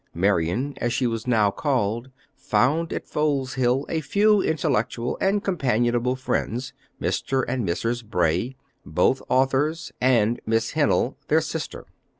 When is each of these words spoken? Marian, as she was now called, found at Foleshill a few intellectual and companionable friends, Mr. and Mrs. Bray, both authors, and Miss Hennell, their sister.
Marian, 0.15 0.73
as 0.77 0.93
she 0.93 1.05
was 1.05 1.27
now 1.27 1.51
called, 1.51 2.09
found 2.35 2.91
at 2.91 3.05
Foleshill 3.05 3.85
a 3.87 4.01
few 4.01 4.41
intellectual 4.41 5.15
and 5.21 5.43
companionable 5.43 6.15
friends, 6.15 6.73
Mr. 6.99 7.43
and 7.47 7.69
Mrs. 7.69 8.03
Bray, 8.03 8.55
both 8.83 9.21
authors, 9.29 9.91
and 10.01 10.41
Miss 10.43 10.71
Hennell, 10.71 11.17
their 11.27 11.39
sister. 11.39 11.85